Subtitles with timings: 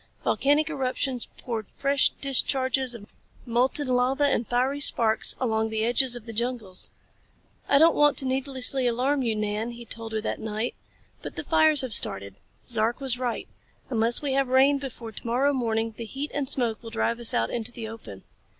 [0.23, 3.13] Volcanic eruptions poured fresh discharges of
[3.45, 6.89] molten lava and fiery sparks along the edges of the jungles.
[7.69, 10.73] "I don't want to needlessly alarm you, Nan," he told her that night,
[11.21, 12.33] "but the fires have started.
[12.67, 13.47] Zark was right.
[13.91, 17.35] Unless we have rain before to morrow morning the heat and smoke will drive us
[17.35, 18.23] out into the open."